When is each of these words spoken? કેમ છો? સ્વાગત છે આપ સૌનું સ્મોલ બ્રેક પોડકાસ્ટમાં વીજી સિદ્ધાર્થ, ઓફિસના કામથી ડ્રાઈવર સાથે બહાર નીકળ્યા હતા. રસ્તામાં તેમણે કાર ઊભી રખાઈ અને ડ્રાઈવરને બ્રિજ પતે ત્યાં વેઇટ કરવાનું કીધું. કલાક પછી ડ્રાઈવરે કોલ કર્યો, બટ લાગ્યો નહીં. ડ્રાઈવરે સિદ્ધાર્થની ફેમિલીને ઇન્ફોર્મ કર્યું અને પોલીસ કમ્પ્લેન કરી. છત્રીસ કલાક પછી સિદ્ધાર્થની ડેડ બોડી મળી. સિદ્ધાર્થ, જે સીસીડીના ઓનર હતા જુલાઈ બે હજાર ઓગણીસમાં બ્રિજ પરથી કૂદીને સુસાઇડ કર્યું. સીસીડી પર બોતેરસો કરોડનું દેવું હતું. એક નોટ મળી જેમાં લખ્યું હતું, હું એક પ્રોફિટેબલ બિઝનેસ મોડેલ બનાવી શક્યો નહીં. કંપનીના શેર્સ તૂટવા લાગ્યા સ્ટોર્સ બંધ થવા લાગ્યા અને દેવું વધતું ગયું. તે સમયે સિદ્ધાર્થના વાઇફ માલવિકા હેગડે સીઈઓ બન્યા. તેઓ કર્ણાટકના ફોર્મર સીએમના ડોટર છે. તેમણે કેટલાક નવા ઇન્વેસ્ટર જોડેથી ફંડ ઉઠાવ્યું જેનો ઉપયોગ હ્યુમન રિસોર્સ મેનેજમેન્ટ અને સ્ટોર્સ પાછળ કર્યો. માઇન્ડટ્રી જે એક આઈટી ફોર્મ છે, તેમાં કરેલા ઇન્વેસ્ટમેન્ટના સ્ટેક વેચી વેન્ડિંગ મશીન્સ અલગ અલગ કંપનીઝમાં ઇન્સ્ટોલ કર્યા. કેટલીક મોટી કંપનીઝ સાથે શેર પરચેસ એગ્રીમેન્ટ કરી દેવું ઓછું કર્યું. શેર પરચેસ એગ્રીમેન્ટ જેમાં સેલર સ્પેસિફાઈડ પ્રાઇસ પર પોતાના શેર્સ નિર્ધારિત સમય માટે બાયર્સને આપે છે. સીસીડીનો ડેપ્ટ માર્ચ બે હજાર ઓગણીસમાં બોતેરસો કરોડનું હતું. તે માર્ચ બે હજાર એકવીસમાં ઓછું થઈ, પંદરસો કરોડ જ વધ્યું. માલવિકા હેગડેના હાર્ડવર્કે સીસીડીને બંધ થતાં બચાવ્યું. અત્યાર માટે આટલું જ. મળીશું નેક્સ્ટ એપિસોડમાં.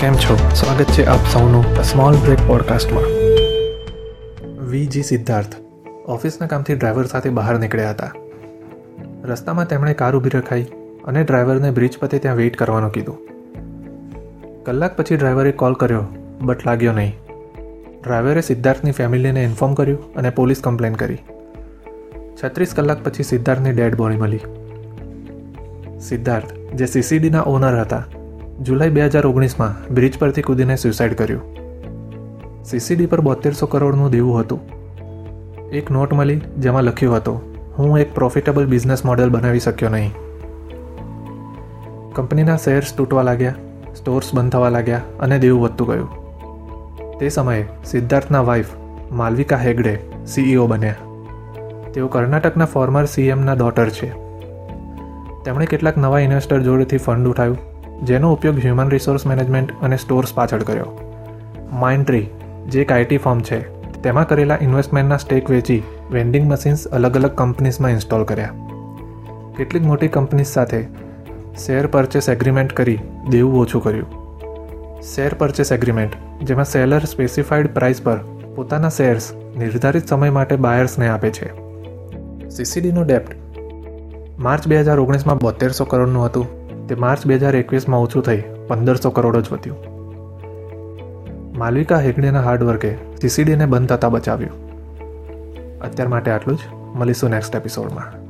કેમ 0.00 0.14
છો? 0.14 0.36
સ્વાગત 0.54 0.84
છે 0.84 1.06
આપ 1.06 1.18
સૌનું 1.32 1.82
સ્મોલ 1.82 2.14
બ્રેક 2.14 2.38
પોડકાસ્ટમાં 2.46 3.04
વીજી 4.70 5.02
સિદ્ધાર્થ, 5.02 5.56
ઓફિસના 6.06 6.46
કામથી 6.46 6.74
ડ્રાઈવર 6.74 7.04
સાથે 7.04 7.30
બહાર 7.30 7.58
નીકળ્યા 7.58 7.90
હતા. 7.90 8.12
રસ્તામાં 9.24 9.68
તેમણે 9.68 9.94
કાર 9.94 10.16
ઊભી 10.16 10.28
રખાઈ 10.28 10.62
અને 11.04 11.24
ડ્રાઈવરને 11.24 11.70
બ્રિજ 11.70 11.98
પતે 11.98 12.18
ત્યાં 12.18 12.36
વેઇટ 12.36 12.56
કરવાનું 12.56 12.92
કીધું. 12.92 13.18
કલાક 14.64 14.96
પછી 14.96 15.16
ડ્રાઈવરે 15.16 15.52
કોલ 15.52 15.74
કર્યો, 15.74 16.02
બટ 16.42 16.66
લાગ્યો 16.66 16.92
નહીં. 16.92 17.14
ડ્રાઈવરે 18.04 18.40
સિદ્ધાર્થની 18.40 18.90
ફેમિલીને 18.90 19.44
ઇન્ફોર્મ 19.44 19.74
કર્યું 19.74 20.14
અને 20.14 20.30
પોલીસ 20.30 20.60
કમ્પ્લેન 20.60 20.94
કરી. 20.94 21.18
છત્રીસ 22.44 22.74
કલાક 22.74 23.04
પછી 23.04 23.22
સિદ્ધાર્થની 23.22 23.72
ડેડ 23.72 23.96
બોડી 23.96 24.16
મળી. 24.16 24.40
સિદ્ધાર્થ, 26.00 26.52
જે 26.74 26.86
સીસીડીના 26.86 27.42
ઓનર 27.42 27.80
હતા 27.80 28.04
જુલાઈ 28.62 28.88
બે 28.88 29.04
હજાર 29.04 29.26
ઓગણીસમાં 29.26 29.94
બ્રિજ 29.94 30.18
પરથી 30.18 30.42
કૂદીને 30.42 30.76
સુસાઇડ 30.76 31.14
કર્યું. 31.14 31.42
સીસીડી 32.64 33.06
પર 33.06 33.20
બોતેરસો 33.20 33.66
કરોડનું 33.66 34.10
દેવું 34.10 34.40
હતું. 34.40 34.60
એક 35.70 35.90
નોટ 35.90 36.12
મળી 36.12 36.40
જેમાં 36.58 36.82
લખ્યું 36.82 37.16
હતું, 37.16 37.40
હું 37.78 37.98
એક 37.98 38.14
પ્રોફિટેબલ 38.14 38.66
બિઝનેસ 38.66 39.04
મોડેલ 39.04 39.30
બનાવી 39.30 39.60
શક્યો 39.60 39.88
નહીં. 39.88 40.12
કંપનીના 42.14 42.56
શેર્સ 42.56 42.94
તૂટવા 42.94 43.22
લાગ્યા 43.22 43.54
સ્ટોર્સ 43.94 44.34
બંધ 44.34 44.52
થવા 44.52 44.68
લાગ્યા 44.68 45.00
અને 45.20 45.38
દેવું 45.38 45.62
વધતું 45.62 45.88
ગયું. 45.88 46.08
તે 47.18 47.28
સમયે 47.28 47.66
સિદ્ધાર્થના 47.84 48.40
વાઇફ 48.40 48.66
માલવિકા 49.12 49.56
હેગડે 49.56 49.98
સીઈઓ 50.26 50.66
બન્યા. 50.66 50.94
તેઓ 51.94 52.08
કર્ણાટકના 52.08 52.64
ફોર્મર 52.64 53.04
સીએમના 53.04 53.52
ડોટર 53.52 53.88
છે. 53.88 54.12
તેમણે 55.44 55.66
કેટલાક 55.66 55.96
નવા 55.98 56.18
ઇન્વેસ્ટર 56.18 56.62
જોડેથી 56.62 56.96
ફંડ 56.96 57.26
ઉઠાવ્યું 57.26 57.75
જેનો 58.02 58.32
ઉપયોગ 58.32 58.58
હ્યુમન 58.58 58.88
રિસોર્સ 58.88 59.26
મેનેજમેન્ટ 59.26 59.70
અને 59.82 59.96
સ્ટોર્સ 59.96 60.34
પાછળ 60.34 60.62
કર્યો. 60.62 60.86
માઇન્ડટ્રી 61.72 62.26
જે 62.68 62.80
એક 62.80 62.92
આઈટી 62.92 63.18
ફોર્મ 63.18 63.40
છે, 63.40 63.76
તેમાં 64.02 64.28
કરેલા 64.28 64.58
ઇન્વેસ્ટમેન્ટના 64.60 65.16
સ્ટેક 65.16 65.50
વેચી 65.50 65.82
વેન્ડિંગ 66.10 66.52
મશીન્સ 66.52 66.86
અલગ 66.86 67.16
અલગ 67.16 67.30
કંપનીઝમાં 67.30 67.90
ઇન્સ્ટોલ 67.90 68.24
કર્યા. 68.24 68.48
કેટલીક 69.56 69.82
મોટી 69.82 70.08
કંપનીઝ 70.08 70.46
સાથે 70.46 70.84
શેર 71.66 71.86
પરચેસ 71.86 72.28
એગ્રીમેન્ટ 72.28 72.72
કરી 72.72 72.98
દેવું 73.30 73.60
ઓછું 73.60 73.82
કર્યું. 73.82 74.06
શેર 75.02 75.34
પરચેસ 75.34 75.72
એગ્રીમેન્ટ 75.72 76.12
જેમાં 76.42 76.64
સેલર 76.64 77.04
સ્પેસિફાઈડ 77.04 77.74
પ્રાઇસ 77.74 78.02
પર 78.02 78.16
પોતાના 78.54 78.88
શેર્સ 78.88 79.32
નિર્ધારિત 79.58 80.06
સમય 80.06 80.30
માટે 80.30 80.56
બાયર્સને 80.56 81.08
આપે 81.08 81.30
છે. 81.30 81.52
સીસીડીનો 82.48 83.02
ડેપ્ટ 83.02 83.30
માર્ચ 84.38 84.68
બે 84.68 84.80
હજાર 84.80 84.98
ઓગણીસમાં 84.98 85.36
બોતેરસો 85.36 85.84
કરોડનું 85.84 86.26
હતું. 86.26 86.65
તે 86.88 86.94
માર્ચ 86.94 87.26
બે 87.26 87.34
હજાર 87.34 87.56
એકવીસમાં 87.56 88.00
ઓછું 88.00 88.22
થઈ, 88.22 88.42
પંદરસો 88.68 89.10
કરોડ 89.10 89.36
જ 89.36 89.52
વધ્યું. 89.52 89.96
માલવિકા 91.58 91.98
હેગડેના 91.98 92.40
હાર્ડવર્કે 92.40 92.96
સીસીડીને 93.20 93.66
બંધ 93.66 93.88
થતાં 93.88 94.10
બચાવ્યું. 94.10 94.66
અત્યાર 95.80 96.08
માટે 96.08 96.30
આટલું 96.30 96.56
જ. 96.56 96.60
મળીશું 96.94 97.30
નેક્સ્ટ 97.30 97.56
એપિસોડમાં. 97.56 98.25